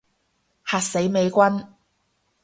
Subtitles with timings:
[0.65, 1.67] 嚇死美軍